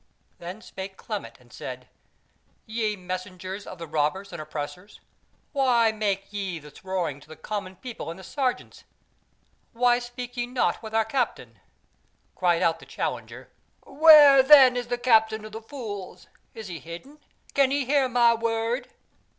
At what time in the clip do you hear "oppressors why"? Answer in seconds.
4.41-5.91